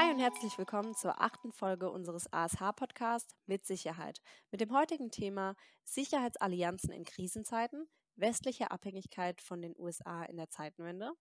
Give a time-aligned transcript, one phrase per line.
[0.00, 4.22] Hi und herzlich willkommen zur achten Folge unseres ASH-Podcasts mit Sicherheit.
[4.50, 7.86] Mit dem heutigen Thema Sicherheitsallianzen in Krisenzeiten,
[8.16, 11.12] westliche Abhängigkeit von den USA in der Zeitenwende.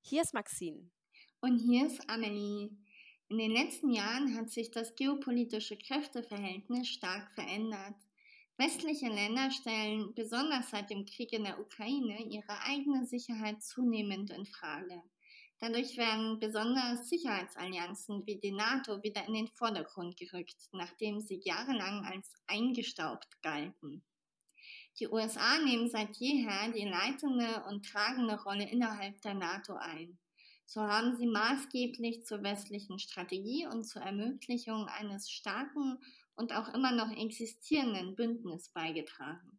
[0.00, 0.90] Hier ist Maxine.
[1.42, 2.70] Und hier ist Amelie.
[3.28, 7.94] In den letzten Jahren hat sich das geopolitische Kräfteverhältnis stark verändert.
[8.56, 14.44] Westliche Länder stellen besonders seit dem Krieg in der Ukraine ihre eigene Sicherheit zunehmend in
[14.44, 15.04] Frage.
[15.66, 22.04] Dadurch werden besonders Sicherheitsallianzen wie die NATO wieder in den Vordergrund gerückt, nachdem sie jahrelang
[22.04, 24.04] als eingestaubt galten.
[25.00, 30.18] Die USA nehmen seit jeher die leitende und tragende Rolle innerhalb der NATO ein.
[30.66, 35.96] So haben sie maßgeblich zur westlichen Strategie und zur Ermöglichung eines starken
[36.34, 39.58] und auch immer noch existierenden Bündnisses beigetragen.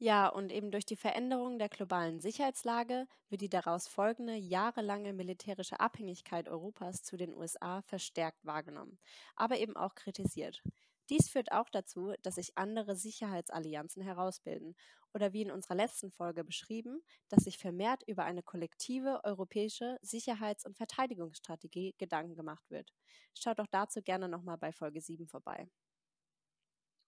[0.00, 5.80] Ja, und eben durch die Veränderung der globalen Sicherheitslage wird die daraus folgende jahrelange militärische
[5.80, 8.98] Abhängigkeit Europas zu den USA verstärkt wahrgenommen,
[9.34, 10.62] aber eben auch kritisiert.
[11.10, 14.76] Dies führt auch dazu, dass sich andere Sicherheitsallianzen herausbilden
[15.14, 20.66] oder wie in unserer letzten Folge beschrieben, dass sich vermehrt über eine kollektive europäische Sicherheits-
[20.66, 22.92] und Verteidigungsstrategie Gedanken gemacht wird.
[23.34, 25.68] Schaut doch dazu gerne nochmal bei Folge 7 vorbei.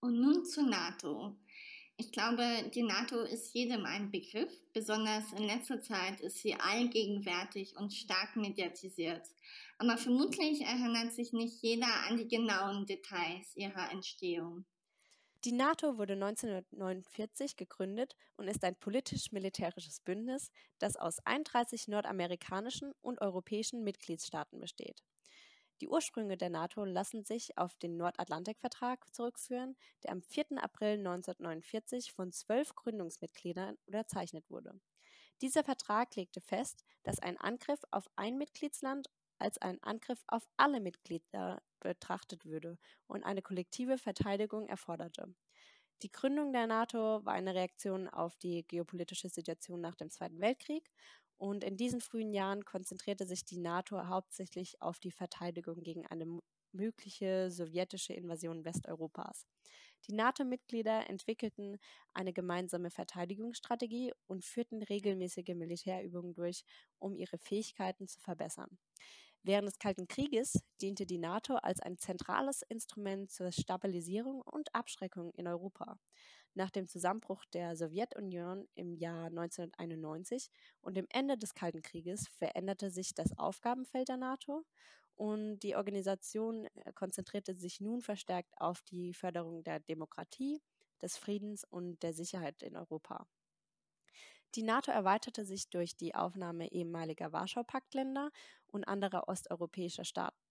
[0.03, 1.37] Und nun zur NATO.
[2.01, 4.51] Ich glaube, die NATO ist jedem ein Begriff.
[4.73, 9.21] Besonders in letzter Zeit ist sie allgegenwärtig und stark mediatisiert.
[9.77, 14.65] Aber vermutlich erinnert sich nicht jeder an die genauen Details ihrer Entstehung.
[15.45, 23.21] Die NATO wurde 1949 gegründet und ist ein politisch-militärisches Bündnis, das aus 31 nordamerikanischen und
[23.21, 25.03] europäischen Mitgliedstaaten besteht.
[25.81, 30.63] Die Ursprünge der NATO lassen sich auf den Nordatlantikvertrag zurückführen, der am 4.
[30.63, 34.79] April 1949 von zwölf Gründungsmitgliedern unterzeichnet wurde.
[35.41, 39.09] Dieser Vertrag legte fest, dass ein Angriff auf ein Mitgliedsland
[39.39, 42.77] als ein Angriff auf alle Mitglieder betrachtet würde
[43.07, 45.35] und eine kollektive Verteidigung erforderte.
[46.03, 50.91] Die Gründung der NATO war eine Reaktion auf die geopolitische Situation nach dem Zweiten Weltkrieg
[51.41, 56.27] und in diesen frühen Jahren konzentrierte sich die NATO hauptsächlich auf die Verteidigung gegen eine
[56.73, 59.47] mögliche sowjetische Invasion Westeuropas.
[60.07, 61.79] Die NATO-Mitglieder entwickelten
[62.13, 66.63] eine gemeinsame Verteidigungsstrategie und führten regelmäßige Militärübungen durch,
[66.99, 68.79] um ihre Fähigkeiten zu verbessern.
[69.43, 75.33] Während des Kalten Krieges diente die NATO als ein zentrales Instrument zur Stabilisierung und Abschreckung
[75.33, 75.99] in Europa.
[76.55, 80.51] Nach dem Zusammenbruch der Sowjetunion im Jahr 1991
[80.81, 84.65] und dem Ende des Kalten Krieges veränderte sich das Aufgabenfeld der NATO
[85.15, 90.61] und die Organisation äh, konzentrierte sich nun verstärkt auf die Förderung der Demokratie,
[91.03, 93.27] des Friedens und der Sicherheit in Europa.
[94.55, 98.31] Die NATO erweiterte sich durch die Aufnahme ehemaliger Warschau-Paktländer
[98.67, 100.50] und anderer osteuropäischer Staaten.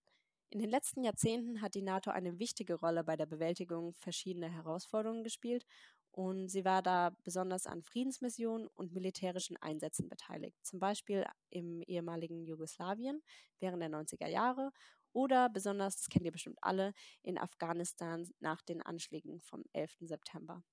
[0.52, 5.24] In den letzten Jahrzehnten hat die NATO eine wichtige Rolle bei der Bewältigung verschiedener Herausforderungen
[5.24, 5.64] gespielt
[6.12, 12.44] und sie war da besonders an Friedensmissionen und militärischen Einsätzen beteiligt, zum Beispiel im ehemaligen
[12.46, 13.22] Jugoslawien
[13.60, 14.72] während der 90er Jahre
[15.14, 19.98] oder besonders, das kennt ihr bestimmt alle, in Afghanistan nach den Anschlägen vom 11.
[20.02, 20.64] September.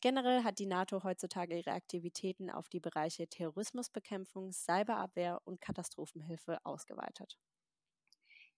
[0.00, 7.38] Generell hat die NATO heutzutage ihre Aktivitäten auf die Bereiche Terrorismusbekämpfung, Cyberabwehr und Katastrophenhilfe ausgeweitet.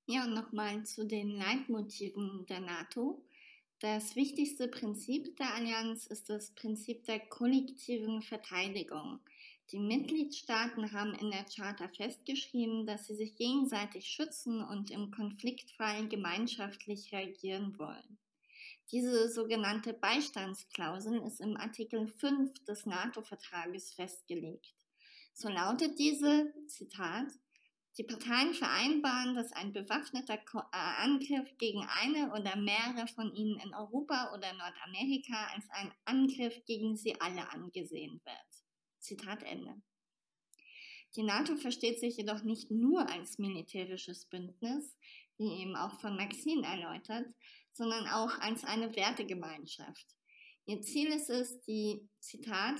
[0.07, 3.25] Ja, und nochmal zu den Leitmotiven der NATO.
[3.79, 9.21] Das wichtigste Prinzip der Allianz ist das Prinzip der kollektiven Verteidigung.
[9.71, 16.09] Die Mitgliedstaaten haben in der Charta festgeschrieben, dass sie sich gegenseitig schützen und im Konfliktfall
[16.09, 18.19] gemeinschaftlich reagieren wollen.
[18.91, 24.75] Diese sogenannte Beistandsklausel ist im Artikel 5 des NATO-Vertrages festgelegt.
[25.33, 27.29] So lautet diese, Zitat,
[27.99, 33.75] die Parteien vereinbaren, dass ein bewaffneter äh, Angriff gegen eine oder mehrere von ihnen in
[33.75, 38.65] Europa oder Nordamerika als ein Angriff gegen sie alle angesehen wird.
[39.01, 39.83] Zitat Ende.
[41.17, 44.97] Die NATO versteht sich jedoch nicht nur als militärisches Bündnis,
[45.37, 47.27] wie eben auch von Maxine erläutert,
[47.73, 50.07] sondern auch als eine Wertegemeinschaft.
[50.65, 52.77] Ihr Ziel ist es, die, Zitat,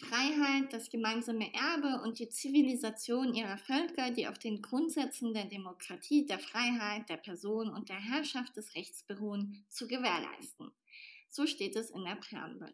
[0.00, 6.26] Freiheit, das gemeinsame Erbe und die Zivilisation ihrer Völker, die auf den Grundsätzen der Demokratie,
[6.26, 10.72] der Freiheit, der Person und der Herrschaft des Rechts beruhen, zu gewährleisten.
[11.28, 12.72] So steht es in der Präambel.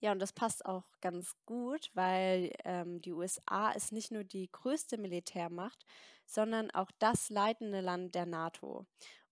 [0.00, 4.50] Ja, und das passt auch ganz gut, weil ähm, die USA ist nicht nur die
[4.50, 5.84] größte Militärmacht,
[6.24, 8.86] sondern auch das leitende Land der NATO.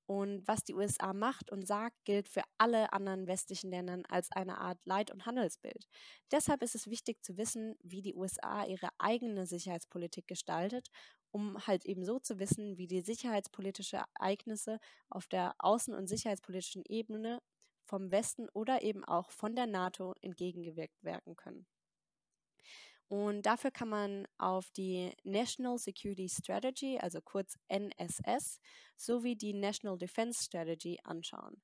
[0.08, 4.58] Und was die USA macht und sagt, gilt für alle anderen westlichen Länder als eine
[4.58, 5.86] Art Leit- und Handelsbild.
[6.32, 10.88] Deshalb ist es wichtig zu wissen, wie die USA ihre eigene Sicherheitspolitik gestaltet,
[11.30, 14.78] um halt eben so zu wissen, wie die sicherheitspolitischen Ereignisse
[15.10, 17.40] auf der außen- und sicherheitspolitischen Ebene
[17.84, 21.66] vom Westen oder eben auch von der NATO entgegengewirkt werden können.
[23.08, 28.60] Und dafür kann man auf die National Security Strategy, also kurz NSS,
[28.96, 31.62] sowie die National Defense Strategy anschauen.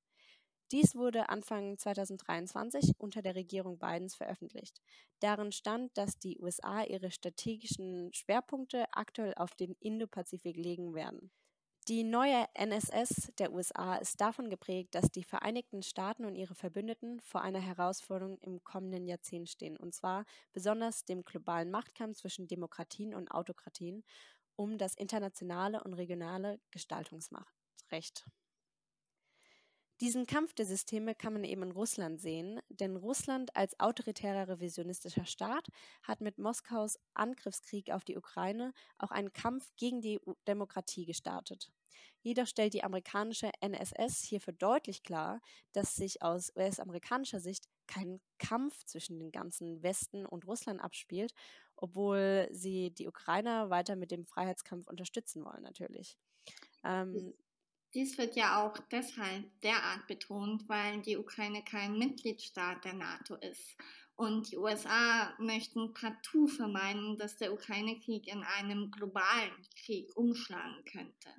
[0.72, 4.80] Dies wurde Anfang 2023 unter der Regierung Bidens veröffentlicht.
[5.20, 11.30] Darin stand, dass die USA ihre strategischen Schwerpunkte aktuell auf den Indopazifik legen werden.
[11.88, 17.20] Die neue NSS der USA ist davon geprägt, dass die Vereinigten Staaten und ihre Verbündeten
[17.20, 23.14] vor einer Herausforderung im kommenden Jahrzehnt stehen, und zwar besonders dem globalen Machtkampf zwischen Demokratien
[23.14, 24.02] und Autokratien
[24.56, 28.24] um das internationale und regionale Gestaltungsmachtrecht.
[30.04, 35.24] Diesen Kampf der Systeme kann man eben in Russland sehen, denn Russland als autoritärer revisionistischer
[35.24, 35.68] Staat
[36.02, 41.72] hat mit Moskaus Angriffskrieg auf die Ukraine auch einen Kampf gegen die Demokratie gestartet.
[42.20, 45.40] Jedoch stellt die amerikanische NSS hierfür deutlich klar,
[45.72, 51.32] dass sich aus US-amerikanischer Sicht kein Kampf zwischen den ganzen Westen und Russland abspielt,
[51.76, 56.18] obwohl sie die Ukrainer weiter mit dem Freiheitskampf unterstützen wollen natürlich.
[56.84, 57.32] Ähm,
[57.94, 63.76] dies wird ja auch deshalb derart betont, weil die Ukraine kein Mitgliedstaat der NATO ist.
[64.16, 69.52] Und die USA möchten partout vermeiden, dass der Ukraine-Krieg in einem globalen
[69.84, 71.30] Krieg umschlagen könnte.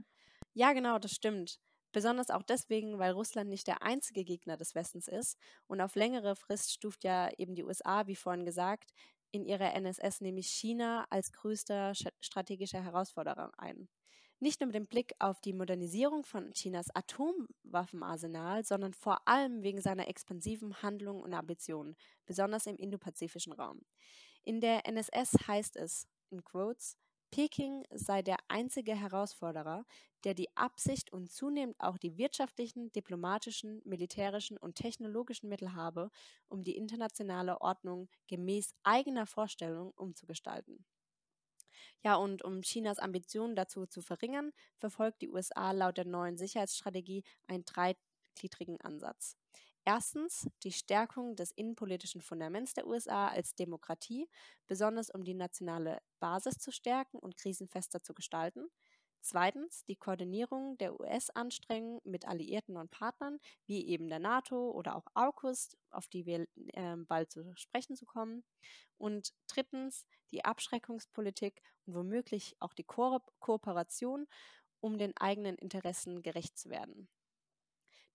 [0.54, 1.60] Ja, genau, das stimmt.
[1.94, 5.38] Besonders auch deswegen, weil Russland nicht der einzige Gegner des Westens ist.
[5.68, 8.92] Und auf längere Frist stuft ja eben die USA, wie vorhin gesagt,
[9.32, 13.88] in ihrer NSS nämlich China als größter strategischer Herausforderer ein.
[14.40, 19.80] Nicht nur mit dem Blick auf die Modernisierung von Chinas Atomwaffenarsenal, sondern vor allem wegen
[19.80, 21.96] seiner expansiven Handlungen und Ambitionen,
[22.26, 23.82] besonders im indopazifischen Raum.
[24.44, 26.98] In der NSS heißt es, in Quotes,
[27.32, 29.86] Peking sei der einzige Herausforderer,
[30.24, 36.12] der die Absicht und zunehmend auch die wirtschaftlichen, diplomatischen, militärischen und technologischen Mittel habe,
[36.48, 40.86] um die internationale Ordnung gemäß eigener Vorstellungen umzugestalten.
[42.04, 47.24] Ja, und um Chinas Ambitionen dazu zu verringern, verfolgt die USA laut der neuen Sicherheitsstrategie
[47.48, 49.38] einen dreigliedrigen Ansatz.
[49.88, 54.28] Erstens die Stärkung des innenpolitischen Fundaments der USA als Demokratie,
[54.66, 58.68] besonders um die nationale Basis zu stärken und krisenfester zu gestalten.
[59.28, 65.08] Zweitens die Koordinierung der US-Anstrengungen mit Alliierten und Partnern, wie eben der NATO oder auch
[65.16, 68.44] AUKUS, auf die wir äh, bald zu sprechen zu kommen.
[69.00, 74.28] Und drittens die Abschreckungspolitik und womöglich auch die Ko Kooperation,
[74.80, 77.10] um den eigenen Interessen gerecht zu werden.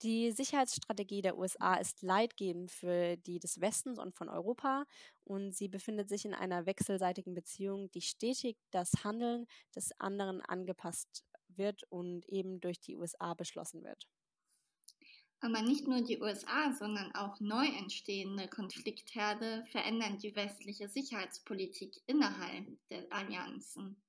[0.03, 4.87] Die Sicherheitsstrategie der USA ist leitgebend für die des Westens und von Europa
[5.25, 11.25] und sie befindet sich in einer wechselseitigen Beziehung, die stetig das Handeln des anderen angepasst
[11.49, 14.09] wird und eben durch die USA beschlossen wird.
[15.41, 22.67] Aber nicht nur die USA, sondern auch neu entstehende Konfliktherde verändern die westliche Sicherheitspolitik innerhalb
[22.89, 24.03] der Allianzen.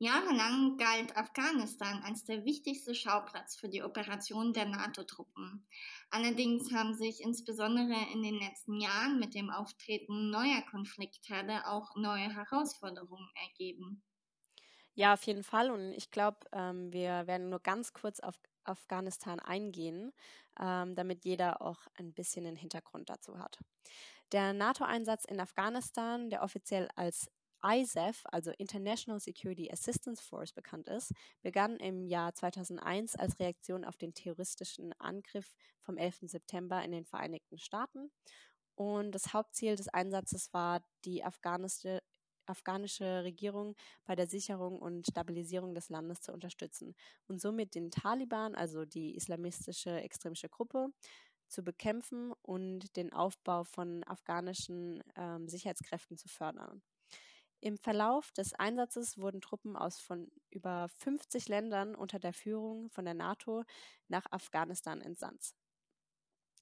[0.00, 5.66] Jahrelang galt Afghanistan als der wichtigste Schauplatz für die Operation der NATO-Truppen.
[6.10, 12.32] Allerdings haben sich insbesondere in den letzten Jahren mit dem Auftreten neuer Konfliktherde auch neue
[12.32, 14.02] Herausforderungen ergeben.
[14.94, 15.70] Ja, auf jeden Fall.
[15.70, 20.12] Und ich glaube, ähm, wir werden nur ganz kurz auf Afghanistan eingehen,
[20.60, 23.58] ähm, damit jeder auch ein bisschen den Hintergrund dazu hat.
[24.32, 27.30] Der NATO-Einsatz in Afghanistan, der offiziell als
[27.62, 31.12] ISAF, also International Security Assistance Force bekannt ist,
[31.42, 36.20] begann im Jahr 2001 als Reaktion auf den terroristischen Angriff vom 11.
[36.22, 38.10] September in den Vereinigten Staaten.
[38.74, 42.00] Und das Hauptziel des Einsatzes war, die afghanische,
[42.46, 43.74] afghanische Regierung
[44.04, 46.94] bei der Sicherung und Stabilisierung des Landes zu unterstützen
[47.26, 50.88] und somit den Taliban, also die islamistische extremische Gruppe,
[51.48, 56.82] zu bekämpfen und den Aufbau von afghanischen ähm, Sicherheitskräften zu fördern.
[57.60, 63.04] Im Verlauf des Einsatzes wurden Truppen aus von über 50 Ländern unter der Führung von
[63.04, 63.64] der NATO
[64.06, 65.54] nach Afghanistan entsandt.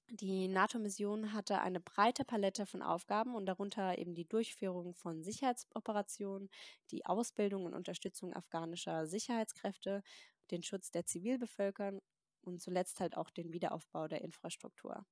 [0.09, 6.49] Die NATO-Mission hatte eine breite Palette von Aufgaben und darunter eben die Durchführung von Sicherheitsoperationen,
[6.91, 10.01] die Ausbildung und Unterstützung afghanischer Sicherheitskräfte,
[10.49, 12.01] den Schutz der Zivilbevölkerung
[12.41, 15.05] und zuletzt halt auch den Wiederaufbau der Infrastruktur.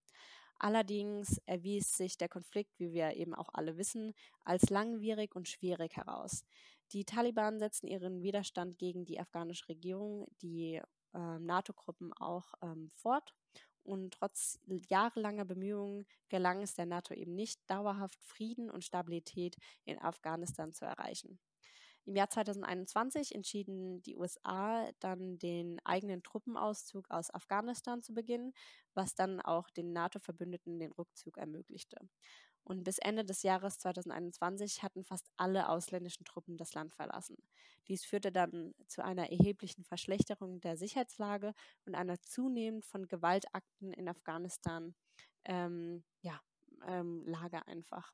[0.58, 5.98] Allerdings erwies sich der Konflikt, wie wir eben auch alle wissen, als langwierig und schwierig
[5.98, 6.46] heraus.
[6.92, 10.82] Die Taliban setzten ihren Widerstand gegen die afghanische Regierung, die
[11.14, 13.34] äh, NATO-Gruppen auch ähm, fort.
[13.84, 14.60] Und trotz
[14.90, 20.86] jahrelanger Bemühungen gelang es der NATO eben nicht, dauerhaft Frieden und Stabilität in Afghanistan zu
[20.86, 21.40] erreichen.
[22.06, 28.54] Im Jahr 2021 entschieden die USA dann den eigenen Truppenauszug aus Afghanistan zu beginnen,
[28.94, 31.98] was dann auch den NATO-Verbündeten den Rückzug ermöglichte.
[32.64, 37.38] Und bis Ende des Jahres 2021 hatten fast alle ausländischen Truppen das Land verlassen.
[37.88, 41.54] Dies führte dann zu einer erheblichen Verschlechterung der Sicherheitslage
[41.86, 44.96] und einer zunehmend von Gewaltakten in Afghanistan
[45.46, 46.42] ähm, ja,
[46.88, 48.14] ähm, Lage einfach.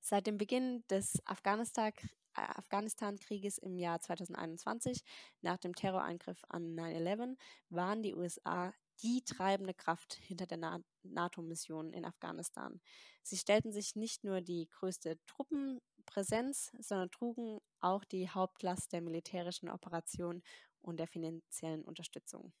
[0.00, 5.02] Seit dem Beginn des Afghanistan äh, Afghanistan-Krieges im Jahr 2021
[5.40, 7.36] nach dem Terrorangriff an 9-11
[7.70, 12.80] waren die USA die treibende Kraft hinter der Na NATO-Mission in Afghanistan.
[13.22, 19.70] Sie stellten sich nicht nur die größte Truppenpräsenz, sondern trugen auch die Hauptlast der militärischen
[19.70, 20.42] Operation
[20.80, 22.52] und der finanziellen Unterstützung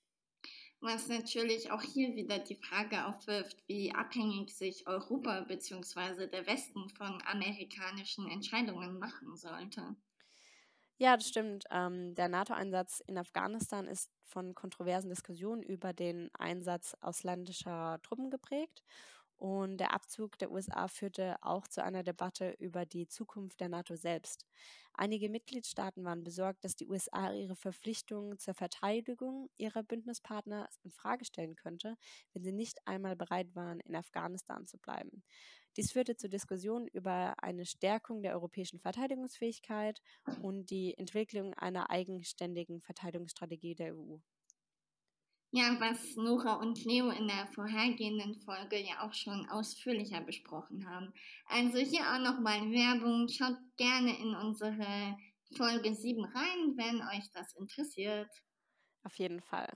[0.80, 6.26] was natürlich auch hier wieder die Frage aufwirft, wie abhängig sich Europa bzw.
[6.26, 9.96] der Westen von amerikanischen Entscheidungen machen sollte.
[11.00, 11.64] Ja, das stimmt.
[11.70, 18.82] Ähm, der NATO-Einsatz in Afghanistan ist von kontroversen Diskussionen über den Einsatz ausländischer Truppen geprägt.
[19.38, 23.94] Und der Abzug der USA führte auch zu einer Debatte über die Zukunft der NATO
[23.94, 24.44] selbst.
[24.94, 31.24] Einige Mitgliedstaaten waren besorgt, dass die USA ihre Verpflichtungen zur Verteidigung ihrer Bündnispartner in Frage
[31.24, 31.96] stellen könnte,
[32.32, 35.22] wenn sie nicht einmal bereit waren, in Afghanistan zu bleiben.
[35.76, 40.02] Dies führte zu Diskussionen über eine Stärkung der europäischen Verteidigungsfähigkeit
[40.42, 44.16] und die Entwicklung einer eigenständigen Verteidigungsstrategie der EU.
[45.50, 51.12] Ja, was Nora und Leo in der vorhergehenden Folge ja auch schon ausführlicher besprochen haben.
[51.46, 53.28] Also hier auch nochmal Werbung.
[53.28, 55.16] Schaut gerne in unsere
[55.56, 58.28] Folge 7 rein, wenn euch das interessiert.
[59.04, 59.72] Auf jeden Fall.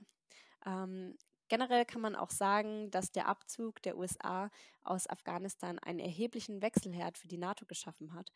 [0.63, 1.17] Ähm,
[1.49, 4.51] generell kann man auch sagen, dass der Abzug der USA
[4.83, 8.29] aus Afghanistan einen erheblichen Wechselherd für die NATO geschaffen hat.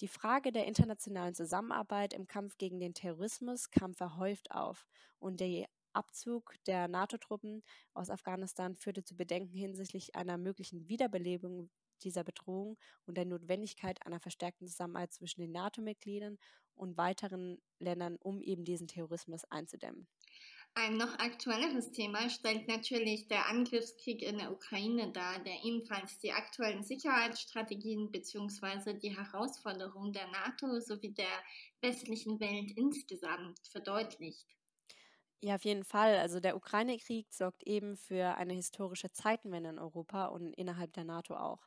[0.00, 4.86] Die Frage der internationalen Zusammenarbeit im Kampf gegen den Terrorismus kam verhäuft auf
[5.18, 11.70] und die Abzug der NATO-Truppen aus Afghanistan führte zu Bedenken hinsichtlich einer möglichen Wiederbelebung
[12.02, 16.38] dieser Bedrohung und der Notwendigkeit einer verstärkten Zusammenarbeit zwischen den NATO-Mitgliedern
[16.74, 20.08] und weiteren Ländern, um eben diesen Terrorismus einzudämmen.
[20.76, 26.32] Ein noch aktuelleres Thema stellt natürlich der Angriffskrieg in der Ukraine dar, der ebenfalls die
[26.32, 28.94] aktuellen Sicherheitsstrategien bzw.
[28.94, 31.44] die Herausforderungen der NATO sowie der
[31.80, 34.48] westlichen Welt insgesamt verdeutlicht.
[35.42, 36.16] Ja, auf jeden Fall.
[36.18, 41.36] Also der Ukraine-Krieg sorgt eben für eine historische Zeitenwende in Europa und innerhalb der NATO
[41.36, 41.66] auch.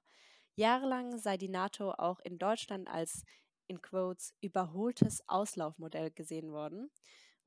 [0.56, 3.24] Jahrelang sei die NATO auch in Deutschland als
[3.68, 6.90] in Quotes überholtes Auslaufmodell gesehen worden.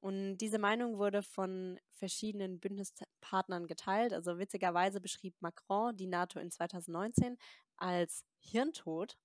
[0.01, 4.13] Und diese Meinung wurde von verschiedenen Bündnispartnern geteilt.
[4.13, 7.37] Also witzigerweise beschrieb Macron die NATO in 2019
[7.77, 9.17] als Hirntod.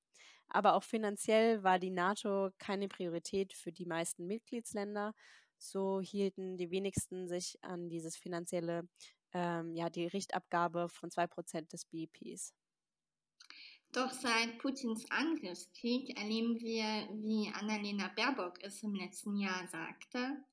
[0.47, 5.13] Aber auch finanziell war die NATO keine Priorität für die meisten Mitgliedsländer
[5.57, 8.87] so hielten die wenigsten sich an dieses finanzielle,
[9.33, 12.53] ähm, ja, die Richtabgabe von 2% des BIPs.
[13.91, 20.43] Doch seit Putins Angriffskrieg erleben wir, wie Annalena Baerbock es im letzten Jahr sagte,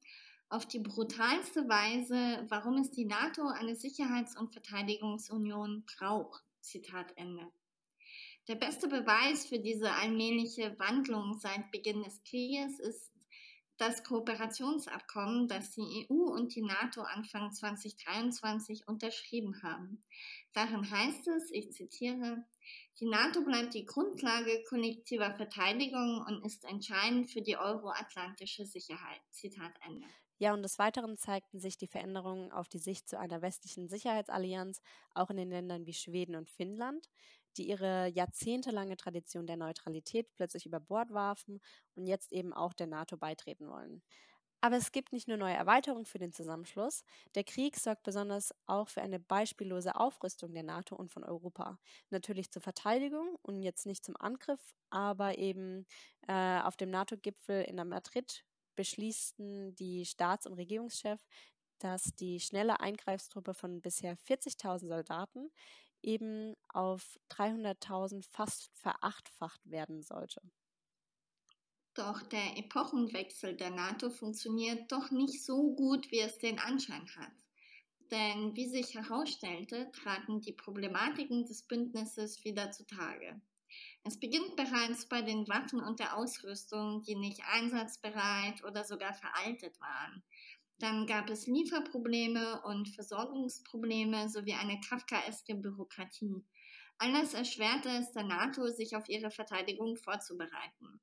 [0.49, 6.45] auf die brutalste Weise, warum es die NATO eine Sicherheits- und Verteidigungsunion braucht.
[6.61, 7.51] Zitat Ende.
[8.49, 13.12] Der beste Beweis für diese allmähliche Wandlung seit Beginn des Krieges ist
[13.83, 20.05] das Kooperationsabkommen, das die EU und die NATO Anfang 2023 unterschrieben haben.
[20.53, 22.45] Darin heißt es, ich zitiere,
[23.01, 29.21] die NATO bleibt die Grundlage kollektiver Verteidigung und ist entscheidend für die euroatlantische Sicherheit.
[29.31, 30.07] Zitat Ende.
[30.39, 34.81] Ja, und des Weiteren zeigten sich die Veränderungen auf die Sicht zu einer westlichen Sicherheitsallianz
[35.13, 37.09] auch in den Ländern wie Schweden und Finnland
[37.57, 41.61] die ihre jahrzehntelange Tradition der Neutralität plötzlich über Bord warfen
[41.95, 44.03] und jetzt eben auch der NATO beitreten wollen.
[44.65, 47.03] Aber es gibt nicht nur neue Erweiterungen für den Zusammenschluss.
[47.35, 51.81] Der Krieg sorgt besonders auch für eine beispiellose Aufrüstung der NATO und von Europa.
[52.11, 55.85] Natürlich zur Verteidigung und jetzt nicht zum Angriff, aber eben
[56.29, 58.45] äh, auf dem NATO-Gipfel in Madrid
[58.77, 61.27] beschließen die Staats- und Regierungschefs,
[61.81, 65.51] dass die schnelle Eingreifstruppe von bisher 40.000 Soldaten
[66.03, 70.41] eben auf 300.000 fast verachtfacht werden sollte.
[71.95, 77.33] Doch der Epochenwechsel der NATO funktioniert doch nicht so gut, wie es den Anschein hat.
[78.11, 83.41] Denn wie sich herausstellte, traten die Problematiken des Bündnisses wieder zutage.
[84.05, 89.81] Es beginnt bereits bei den Waffen und der Ausrüstung, die nicht einsatzbereit oder sogar veraltet
[89.81, 90.23] waren.
[90.79, 96.45] Dann gab es Lieferprobleme und Versorgungsprobleme sowie eine kafkaeske Bürokratie.
[96.99, 101.01] Alles erschwerte es der NATO, sich auf ihre Verteidigung vorzubereiten.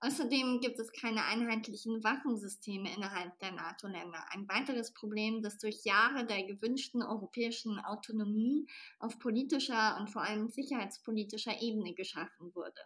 [0.00, 4.22] Außerdem gibt es keine einheitlichen Waffensysteme innerhalb der NATO-Länder.
[4.32, 8.66] Ein weiteres Problem, das durch Jahre der gewünschten europäischen Autonomie
[8.98, 12.80] auf politischer und vor allem sicherheitspolitischer Ebene geschaffen wurde.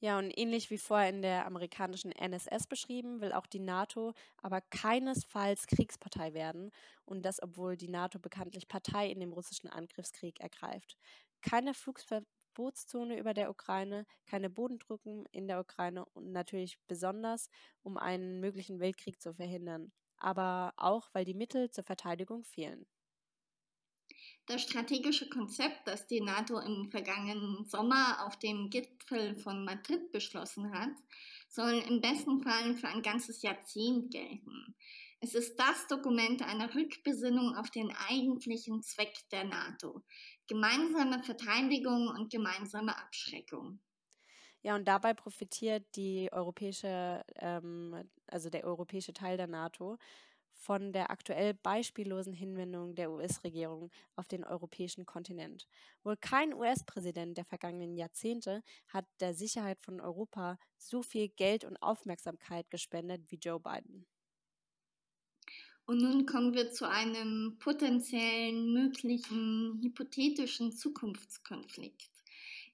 [0.00, 4.12] Ja, und ähnlich wie vorher in der amerikanischen NSS beschrieben, will auch die NATO
[4.42, 6.70] aber keinesfalls Kriegspartei werden
[7.04, 10.96] und das, obwohl die NATO bekanntlich Partei in dem russischen Angriffskrieg ergreift.
[11.40, 17.48] Keine Flugverbotszone über der Ukraine, keine Bodendrücken in der Ukraine und natürlich besonders,
[17.82, 22.86] um einen möglichen Weltkrieg zu verhindern, aber auch, weil die Mittel zur Verteidigung fehlen.
[24.46, 30.72] Das strategische Konzept, das die NATO im vergangenen Sommer auf dem Gipfel von Madrid beschlossen
[30.72, 30.94] hat,
[31.48, 34.76] soll im besten Fall für ein ganzes Jahrzehnt gelten.
[35.20, 40.02] Es ist das Dokument einer Rückbesinnung auf den eigentlichen Zweck der NATO.
[40.46, 43.80] Gemeinsame Verteidigung und gemeinsame Abschreckung.
[44.62, 49.98] Ja, und dabei profitiert die europäische, ähm, also der europäische Teil der NATO
[50.66, 55.68] von der aktuell beispiellosen Hinwendung der US-Regierung auf den europäischen Kontinent.
[56.02, 61.76] Wohl kein US-Präsident der vergangenen Jahrzehnte hat der Sicherheit von Europa so viel Geld und
[61.76, 64.08] Aufmerksamkeit gespendet wie Joe Biden.
[65.84, 72.10] Und nun kommen wir zu einem potenziellen, möglichen, hypothetischen Zukunftskonflikt.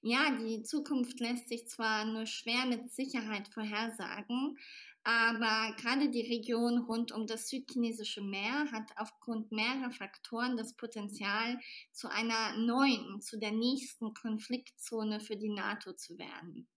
[0.01, 4.57] Ja, die Zukunft lässt sich zwar nur schwer mit Sicherheit vorhersagen,
[5.03, 11.59] aber gerade die Region rund um das südchinesische Meer hat aufgrund mehrerer Faktoren das Potenzial,
[11.91, 16.67] zu einer neuen, zu der nächsten Konfliktzone für die NATO zu werden.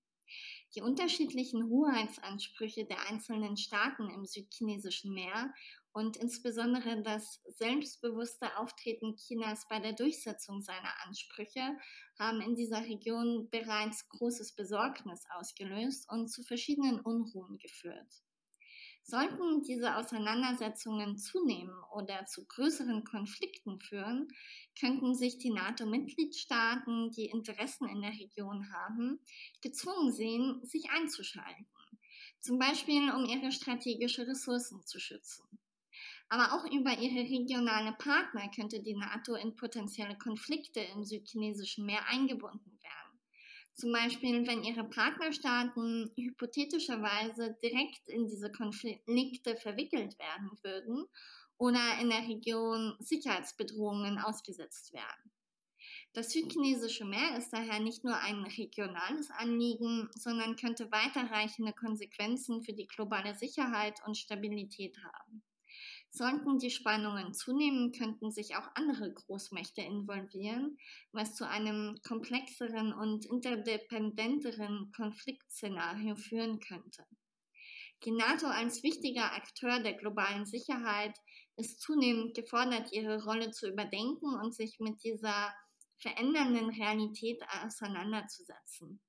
[0.74, 5.54] Die unterschiedlichen Hoheitsansprüche der einzelnen Staaten im südchinesischen Meer
[5.96, 11.74] und insbesondere das selbstbewusste Auftreten Chinas bei der Durchsetzung seiner Ansprüche
[12.18, 18.12] haben in dieser Region bereits großes Besorgnis ausgelöst und zu verschiedenen Unruhen geführt.
[19.04, 24.28] Sollten diese Auseinandersetzungen zunehmen oder zu größeren Konflikten führen,
[24.78, 29.18] könnten sich die NATO-Mitgliedstaaten, die Interessen in der Region haben,
[29.62, 31.66] gezwungen sehen, sich einzuschalten,
[32.40, 35.58] zum Beispiel um ihre strategischen Ressourcen zu schützen.
[36.28, 42.06] Aber auch über ihre regionale Partner könnte die NATO in potenzielle Konflikte im südchinesischen Meer
[42.08, 43.20] eingebunden werden.
[43.74, 51.06] Zum Beispiel, wenn ihre Partnerstaaten hypothetischerweise direkt in diese Konflikte verwickelt werden würden
[51.58, 55.30] oder in der Region Sicherheitsbedrohungen ausgesetzt werden.
[56.14, 62.72] Das südchinesische Meer ist daher nicht nur ein regionales Anliegen, sondern könnte weiterreichende Konsequenzen für
[62.72, 65.42] die globale Sicherheit und Stabilität haben.
[66.16, 70.78] Sollten die Spannungen zunehmen, könnten sich auch andere Großmächte involvieren,
[71.12, 77.04] was zu einem komplexeren und interdependenteren Konfliktszenario führen könnte.
[78.04, 81.14] Die NATO als wichtiger Akteur der globalen Sicherheit
[81.56, 85.54] ist zunehmend gefordert, ihre Rolle zu überdenken und sich mit dieser
[85.98, 89.02] verändernden Realität auseinanderzusetzen.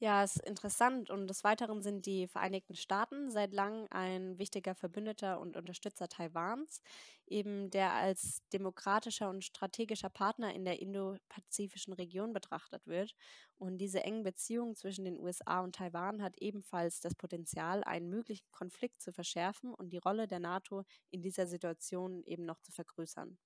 [0.00, 1.10] Ja, ist interessant.
[1.10, 6.82] Und des Weiteren sind die Vereinigten Staaten seit langem ein wichtiger Verbündeter und Unterstützer Taiwans,
[7.26, 13.14] eben der als demokratischer und strategischer Partner in der indopazifischen Region betrachtet wird.
[13.56, 18.46] Und diese engen Beziehungen zwischen den USA und Taiwan hat ebenfalls das Potenzial, einen möglichen
[18.52, 23.36] Konflikt zu verschärfen und die Rolle der NATO in dieser Situation eben noch zu vergrößern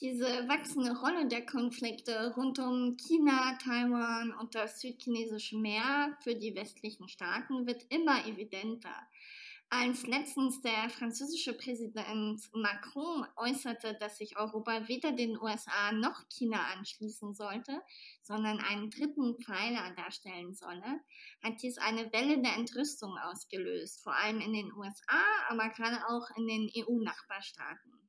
[0.00, 6.54] diese wachsende Rolle der Konflikte rund um China, Taiwan und das südchinesische Meer für die
[6.54, 8.94] westlichen Staaten wird immer evidenter.
[9.72, 16.58] Als letztens der französische Präsident Macron äußerte, dass sich Europa weder den USA noch China
[16.76, 17.80] anschließen sollte,
[18.22, 21.00] sondern einen dritten Pfeiler darstellen solle,
[21.40, 26.28] hat dies eine Welle der Entrüstung ausgelöst, vor allem in den USA, aber gerade auch
[26.36, 27.99] in den EU-Nachbarstaaten.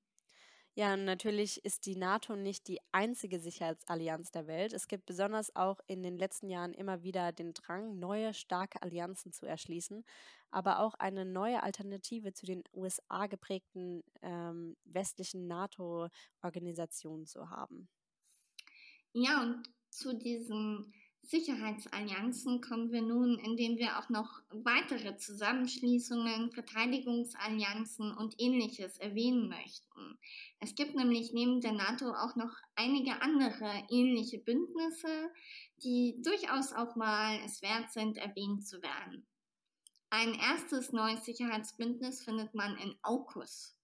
[0.75, 4.71] Ja, natürlich ist die NATO nicht die einzige Sicherheitsallianz der Welt.
[4.73, 9.34] Es gibt besonders auch in den letzten Jahren immer wieder den Drang, neue starke Allianzen
[9.34, 10.03] zu erschließen,
[10.49, 17.89] aber auch eine neue Alternative zu den USA geprägten ähm, westlichen NATO-Organisationen zu haben.
[19.13, 28.12] Ja, und zu diesen Sicherheitsallianzen kommen wir nun, indem wir auch noch weitere Zusammenschließungen, Verteidigungsallianzen
[28.12, 30.19] und ähnliches erwähnen möchten.
[30.60, 35.31] Es gibt nämlich neben der NATO auch noch einige andere ähnliche Bündnisse,
[35.84, 39.25] die durchaus auch mal es wert sind, erwähnt zu werden.
[40.10, 43.77] Ein erstes neues Sicherheitsbündnis findet man in AUKUS.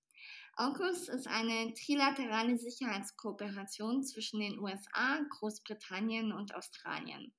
[0.59, 7.31] AUKUS ist eine trilaterale Sicherheitskooperation zwischen den USA, Großbritannien und Australien.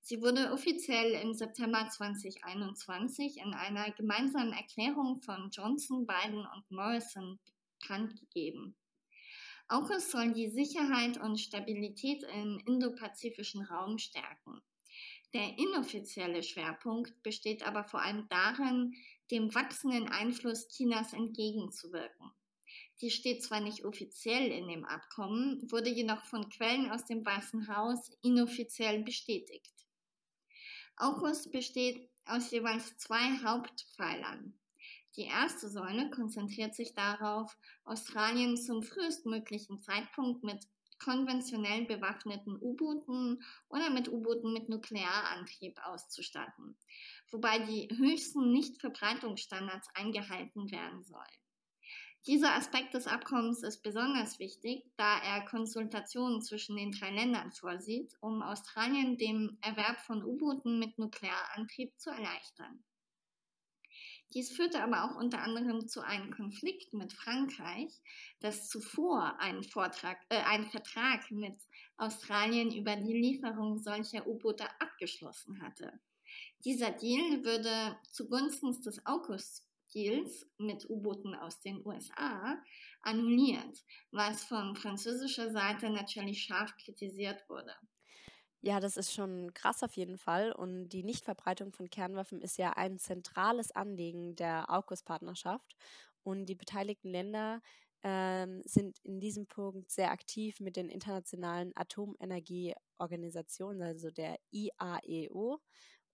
[0.00, 7.38] Sie wurde offiziell im September 2021 in einer gemeinsamen Erklärung von Johnson, Biden und Morrison
[7.78, 8.74] bekannt gegeben.
[9.68, 14.62] AUKUS soll die Sicherheit und Stabilität im indopazifischen Raum stärken.
[15.34, 18.94] Der inoffizielle Schwerpunkt besteht aber vor allem darin,
[19.30, 22.32] dem wachsenden Einfluss Chinas entgegenzuwirken.
[23.00, 27.68] Dies steht zwar nicht offiziell in dem Abkommen, wurde jedoch von Quellen aus dem Weißen
[27.68, 29.74] Haus inoffiziell bestätigt.
[30.96, 34.54] AUKUS besteht aus jeweils zwei Hauptpfeilern.
[35.16, 40.66] Die erste Säule konzentriert sich darauf, Australien zum frühestmöglichen Zeitpunkt mit
[40.98, 46.76] konventionell bewaffneten U-Booten oder mit U-Booten mit Nuklearantrieb auszustatten,
[47.30, 51.43] wobei die höchsten Nichtverbreitungsstandards eingehalten werden sollen.
[52.26, 58.16] Dieser Aspekt des Abkommens ist besonders wichtig, da er Konsultationen zwischen den drei Ländern vorsieht,
[58.20, 62.82] um Australien dem Erwerb von U-Booten mit Nuklearantrieb zu erleichtern.
[64.32, 67.92] Dies führte aber auch unter anderem zu einem Konflikt mit Frankreich,
[68.40, 71.60] das zuvor einen, Vortrag, äh, einen Vertrag mit
[71.98, 76.00] Australien über die Lieferung solcher U-Boote abgeschlossen hatte.
[76.64, 79.04] Dieser Deal würde zugunsten des
[79.94, 82.60] AUKUS-Deals mit U-Booten aus den USA
[83.02, 87.74] annulliert, was von französischer Seite natürlich scharf kritisiert wurde.
[88.60, 90.52] Ja, das ist schon krass auf jeden Fall.
[90.52, 95.76] Und die Nichtverbreitung von Kernwaffen ist ja ein zentrales Anliegen der AUKUS-Partnerschaft.
[96.22, 97.60] Und die beteiligten Länder
[98.02, 105.60] ähm, sind in diesem Punkt sehr aktiv mit den internationalen Atomenergieorganisationen, also der IAEO,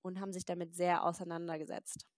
[0.03, 2.09] und haben sich damit sehr auseinandergesetzt.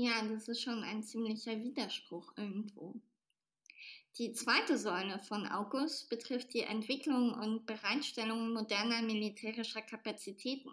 [0.00, 3.00] Ja, das ist schon ein ziemlicher Widerspruch irgendwo.
[4.16, 10.70] Die zweite Säule von AUKUS betrifft die Entwicklung und Bereitstellung moderner militärischer Kapazitäten,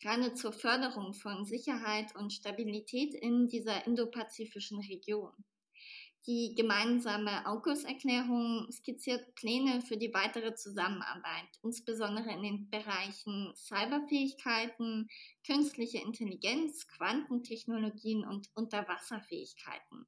[0.00, 5.32] gerade zur Förderung von Sicherheit und Stabilität in dieser indopazifischen Region.
[6.26, 15.08] Die gemeinsame AUKUS-Erklärung skizziert Pläne für die weitere Zusammenarbeit, insbesondere in den Bereichen Cyberfähigkeiten,
[15.46, 20.06] künstliche Intelligenz, Quantentechnologien und Unterwasserfähigkeiten.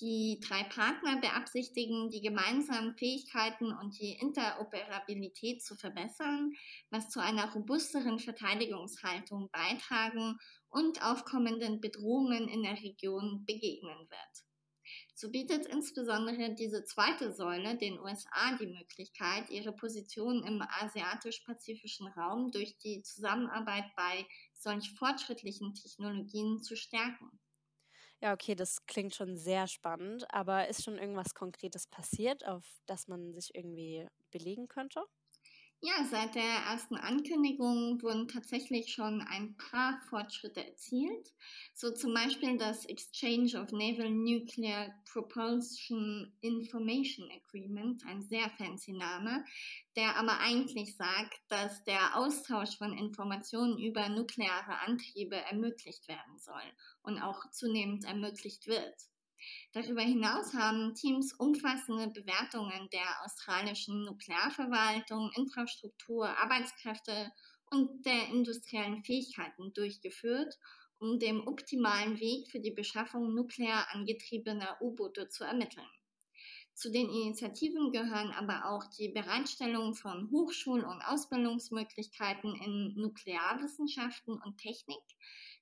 [0.00, 6.52] Die drei Partner beabsichtigen, die gemeinsamen Fähigkeiten und die Interoperabilität zu verbessern,
[6.90, 14.49] was zu einer robusteren Verteidigungshaltung beitragen und aufkommenden Bedrohungen in der Region begegnen wird.
[15.20, 22.50] So bietet insbesondere diese zweite Säule den USA die Möglichkeit, ihre Position im asiatisch-pazifischen Raum
[22.50, 27.38] durch die Zusammenarbeit bei solch fortschrittlichen Technologien zu stärken.
[28.20, 33.08] Ja, okay, das klingt schon sehr spannend, aber ist schon irgendwas Konkretes passiert, auf das
[33.08, 35.04] man sich irgendwie belegen könnte?
[35.82, 41.32] Ja, seit der ersten Ankündigung wurden tatsächlich schon ein paar Fortschritte erzielt.
[41.74, 49.42] So zum Beispiel das Exchange of Naval Nuclear Propulsion Information Agreement, ein sehr fancy Name,
[49.96, 56.74] der aber eigentlich sagt, dass der Austausch von Informationen über nukleare Antriebe ermöglicht werden soll
[57.02, 59.09] und auch zunehmend ermöglicht wird.
[59.72, 67.32] Darüber hinaus haben Teams umfassende Bewertungen der australischen Nuklearverwaltung, Infrastruktur, Arbeitskräfte
[67.70, 70.58] und der industriellen Fähigkeiten durchgeführt,
[70.98, 75.88] um den optimalen Weg für die Beschaffung nuklear angetriebener U-Boote zu ermitteln.
[76.74, 84.56] Zu den Initiativen gehören aber auch die Bereitstellung von Hochschul- und Ausbildungsmöglichkeiten in Nuklearwissenschaften und
[84.56, 85.02] Technik,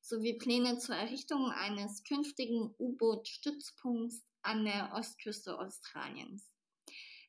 [0.01, 6.51] sowie Pläne zur Errichtung eines künftigen U-Boot-Stützpunkts an der Ostküste Australiens.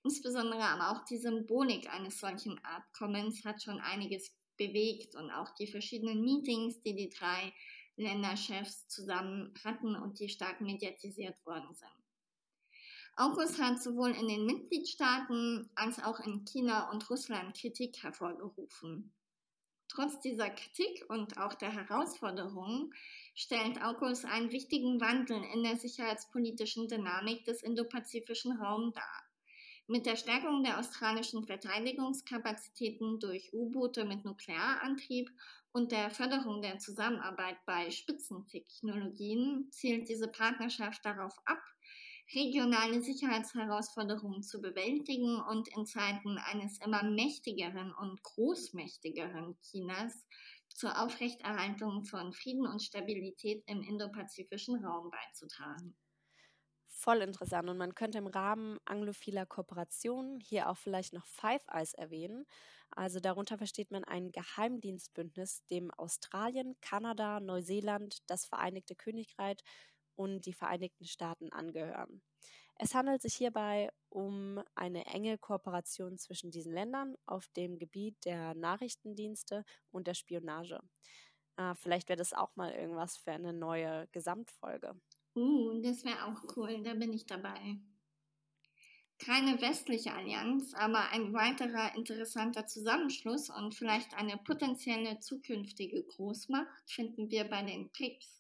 [0.04, 5.68] Insbesondere aber auch die Symbolik eines solchen Abkommens hat schon einiges bewegt und auch die
[5.68, 7.54] verschiedenen Meetings, die die drei
[7.98, 11.90] Länderchefs zusammen hatten und die stark mediatisiert worden sind.
[13.18, 19.14] AUKUS hat sowohl in den Mitgliedstaaten als auch in China und Russland Kritik hervorgerufen.
[19.90, 22.94] Trotz dieser Kritik und auch der Herausforderungen
[23.34, 29.24] stellt AUKUS einen wichtigen Wandel in der sicherheitspolitischen Dynamik des indopazifischen Raums dar.
[29.88, 35.32] Mit der Stärkung der australischen Verteidigungskapazitäten durch U-Boote mit Nuklearantrieb
[35.72, 41.64] und der Förderung der Zusammenarbeit bei Spitzentechnologien zielt diese Partnerschaft darauf ab,
[42.34, 50.14] regionale Sicherheitsherausforderungen zu bewältigen und in Zeiten eines immer mächtigeren und großmächtigeren Chinas
[50.68, 55.96] zur Aufrechterhaltung von Frieden und Stabilität im indopazifischen Raum beizutragen.
[56.88, 57.70] Voll interessant.
[57.70, 62.46] Und man könnte im Rahmen anglophiler Kooperationen hier auch vielleicht noch Five Eyes erwähnen.
[62.92, 69.58] Also darunter versteht man ein Geheimdienstbündnis, dem Australien, Kanada, Neuseeland, das Vereinigte Königreich
[70.20, 72.22] und die Vereinigten Staaten angehören.
[72.76, 78.54] Es handelt sich hierbei um eine enge Kooperation zwischen diesen Ländern auf dem Gebiet der
[78.54, 80.82] Nachrichtendienste und der Spionage.
[81.56, 85.00] Äh, vielleicht wäre das auch mal irgendwas für eine neue Gesamtfolge.
[85.36, 87.78] Uh, das wäre auch cool, da bin ich dabei.
[89.20, 97.30] Keine westliche Allianz, aber ein weiterer interessanter Zusammenschluss und vielleicht eine potenzielle zukünftige Großmacht finden
[97.30, 98.39] wir bei den BRICS.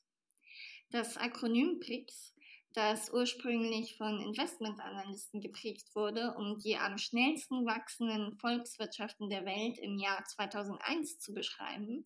[0.91, 2.33] Das Akronym BRICS
[2.73, 9.97] das ursprünglich von Investmentanalysten geprägt wurde, um die am schnellsten wachsenden Volkswirtschaften der Welt im
[9.97, 12.05] Jahr 2001 zu beschreiben,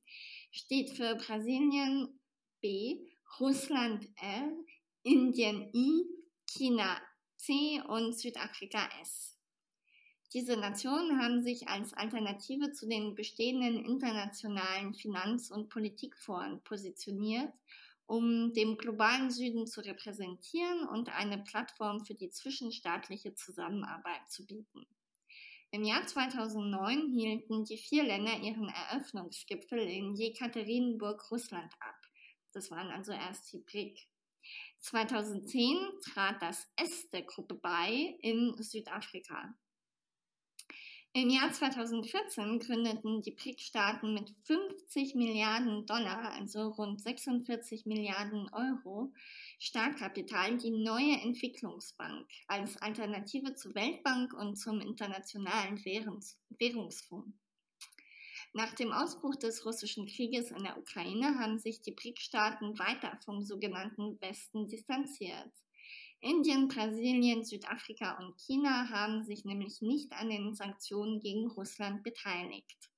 [0.52, 2.19] steht für Brasilien
[2.62, 3.06] B,
[3.39, 4.52] Russland R,
[5.04, 6.06] Indien I,
[6.50, 6.98] China
[7.36, 9.38] C und Südafrika S.
[10.34, 17.54] Diese Nationen haben sich als Alternative zu den bestehenden internationalen Finanz- und Politikforen positioniert
[18.06, 24.86] um den globalen Süden zu repräsentieren und eine Plattform für die zwischenstaatliche Zusammenarbeit zu bieten.
[25.72, 31.96] Im Jahr 2009 hielten die vier Länder ihren Eröffnungsgipfel in Jekaterinburg, Russland ab.
[32.52, 34.08] Das waren also erst die BRIC.
[34.80, 39.56] 2010 trat das S der Gruppe bei in Südafrika.
[41.15, 49.13] Im Jahr 2014 gründeten die BRIC-Staaten mit 50 Milliarden Dollar, also rund 46 Milliarden Euro,
[49.60, 57.38] Startkapital die neue Entwicklungsbank als Alternative zur Weltbank und zum Internationalen Währungs Währungsfonds.
[58.54, 63.43] Nach dem Ausbruch des russischen Krieges in der Ukraine haben sich die BRIC-Staaten weiter vom
[63.43, 65.52] sogenannten Westen distanziert.
[66.24, 72.90] Indien, Brasilien, Südafrika und China haben sich nämlich nicht an den Sanktionen gegen Russland beteiligt.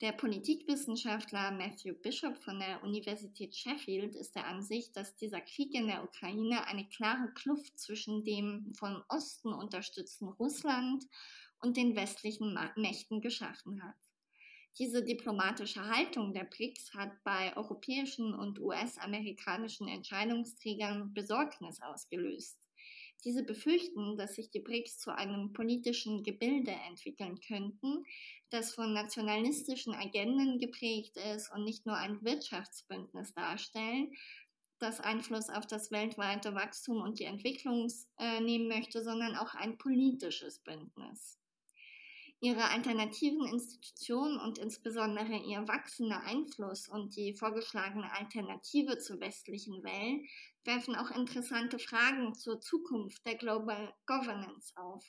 [0.00, 5.86] Der Politikwissenschaftler Matthew Bishop von der Universität Sheffield ist der Ansicht, dass dieser Krieg in
[5.86, 11.04] der Ukraine eine klare Kluft zwischen dem von Osten unterstützten Russland
[11.60, 14.09] und den westlichen Mächten geschaffen hat.
[14.78, 22.56] Diese diplomatische Haltung der BRICS hat bei europäischen und US-amerikanischen Entscheidungsträgern Besorgnis ausgelöst.
[23.24, 28.04] Diese befürchten, dass sich die BRICS zu einem politischen Gebilde entwickeln könnten,
[28.48, 34.12] das von nationalistischen Agenden geprägt ist und nicht nur ein Wirtschaftsbündnis darstellen,
[34.78, 39.76] das Einfluss auf das weltweite Wachstum und die Entwicklung äh, nehmen möchte, sondern auch ein
[39.76, 41.39] politisches Bündnis.
[42.42, 50.26] Ihre alternativen Institutionen und insbesondere ihr wachsender Einfluss und die vorgeschlagene Alternative zur westlichen Welt
[50.64, 55.04] werfen auch interessante Fragen zur Zukunft der Global Governance auf.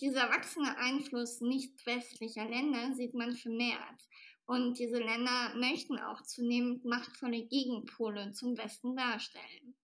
[0.00, 4.08] Dieser wachsende Einfluss nicht westlicher Länder sieht man vermehrt.
[4.44, 9.76] Und diese Länder möchten auch zunehmend machtvolle Gegenpole zum Westen darstellen.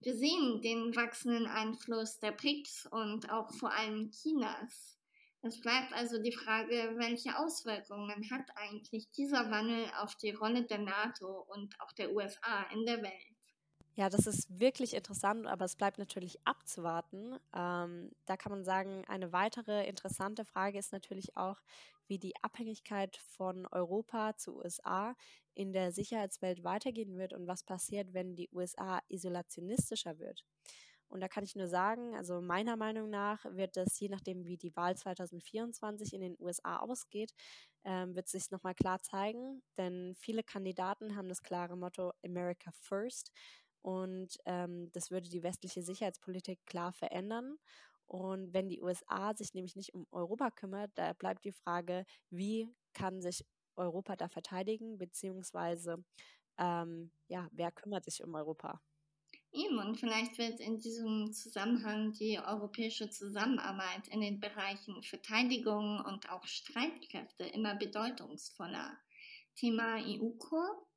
[0.00, 4.98] Wir sehen den wachsenden Einfluss der BRICS und auch vor allem Chinas.
[5.42, 10.78] Es bleibt also die Frage, welche Auswirkungen hat eigentlich dieser Wandel auf die Rolle der
[10.78, 13.36] NATO und auch der USA in der Welt?
[13.94, 17.38] Ja, das ist wirklich interessant, aber es bleibt natürlich abzuwarten.
[17.54, 21.60] Ähm, da kann man sagen, eine weitere interessante Frage ist natürlich auch,
[22.06, 25.14] wie die Abhängigkeit von Europa zu USA
[25.54, 30.46] in der Sicherheitswelt weitergehen wird und was passiert, wenn die USA isolationistischer wird.
[31.12, 34.56] Und da kann ich nur sagen, also meiner Meinung nach wird das, je nachdem, wie
[34.56, 37.34] die Wahl 2024 in den USA ausgeht,
[37.84, 39.62] ähm, wird sich nochmal klar zeigen.
[39.76, 43.30] Denn viele Kandidaten haben das klare Motto America First.
[43.82, 47.58] Und ähm, das würde die westliche Sicherheitspolitik klar verändern.
[48.06, 52.74] Und wenn die USA sich nämlich nicht um Europa kümmert, da bleibt die Frage, wie
[52.94, 53.44] kann sich
[53.76, 56.02] Europa da verteidigen, beziehungsweise
[56.58, 58.80] ähm, ja, wer kümmert sich um Europa?
[59.54, 66.30] Eben, und vielleicht wird in diesem Zusammenhang die europäische Zusammenarbeit in den Bereichen Verteidigung und
[66.30, 68.96] auch Streitkräfte immer bedeutungsvoller.
[69.54, 70.88] Thema EU-Korps.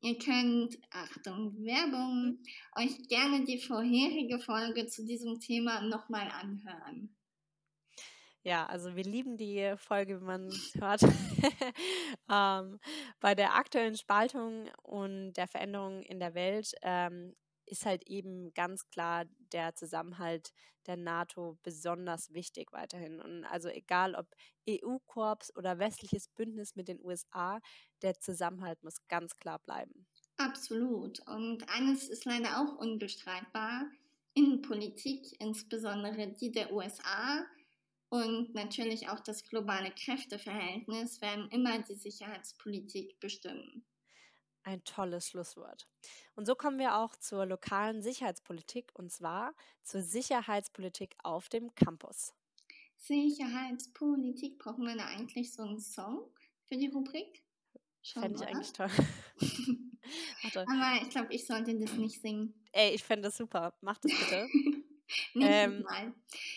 [0.00, 2.38] Ihr könnt, Achtung, Werbung,
[2.76, 7.16] euch gerne die vorherige Folge zu diesem Thema nochmal anhören.
[8.44, 11.02] Ja, also wir lieben die Folge, wie man hört.
[12.30, 12.78] ähm,
[13.18, 17.34] bei der aktuellen Spaltung und der Veränderung in der Welt ähm,
[17.68, 20.52] ist halt eben ganz klar der Zusammenhalt
[20.86, 23.20] der NATO besonders wichtig weiterhin.
[23.20, 24.26] Und also egal ob
[24.68, 27.60] EU-Korps oder westliches Bündnis mit den USA,
[28.02, 30.06] der Zusammenhalt muss ganz klar bleiben.
[30.36, 31.20] Absolut.
[31.26, 33.90] Und eines ist leider auch unbestreitbar.
[34.34, 37.44] Innenpolitik, insbesondere die der USA
[38.10, 43.84] und natürlich auch das globale Kräfteverhältnis werden immer die Sicherheitspolitik bestimmen.
[44.68, 45.88] Ein tolles Schlusswort.
[46.34, 52.34] Und so kommen wir auch zur lokalen Sicherheitspolitik und zwar zur Sicherheitspolitik auf dem Campus.
[52.98, 56.30] Sicherheitspolitik, brauchen wir da eigentlich so einen Song
[56.66, 57.46] für die Rubrik?
[58.02, 58.90] Fände ich eigentlich toll.
[60.66, 62.52] Aber ich glaube, ich sollte das nicht singen.
[62.72, 63.72] Ey, ich fände das super.
[63.80, 64.48] Mach das bitte.
[65.34, 66.14] ähm, Mal.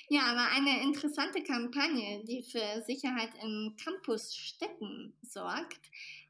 [0.09, 5.79] Ja, aber eine interessante Kampagne, die für Sicherheit im Campusstädten sorgt,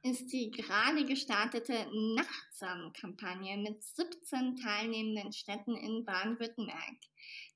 [0.03, 6.97] ist die gerade gestartete Nachtsam-Kampagne mit 17 teilnehmenden Städten in Baden-Württemberg.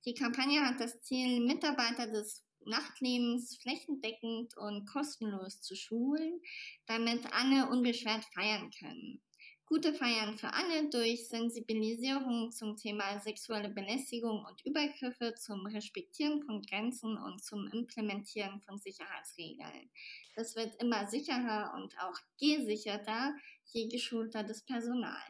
[0.06, 6.42] Die Kampagne hat das Ziel, Mitarbeiter des Nachtlebens flächendeckend und kostenlos zu schulen,
[6.88, 9.22] damit alle unbeschwert feiern können.
[9.68, 16.62] Gute Feiern für alle durch Sensibilisierung zum Thema sexuelle Belästigung und Übergriffe, zum Respektieren von
[16.64, 19.92] Grenzen und zum Implementieren von Sicherheitsregeln.
[20.36, 25.24] Das wird immer sicherer und auch gesicherter, je geschulter das Personal.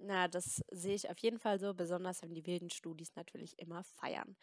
[0.00, 3.82] Na, das sehe ich auf jeden Fall so, besonders wenn die wilden Studis natürlich immer
[3.82, 4.36] feiern.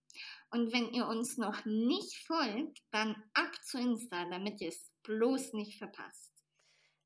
[0.51, 5.53] Und wenn ihr uns noch nicht folgt, dann ab zu Insta, damit ihr es bloß
[5.53, 6.33] nicht verpasst.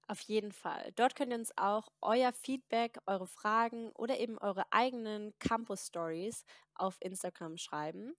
[0.10, 0.94] Auf jeden Fall.
[0.96, 6.46] Dort könnt ihr uns auch euer Feedback, eure Fragen oder eben eure eigenen Campus Stories
[6.76, 8.16] auf Instagram schreiben.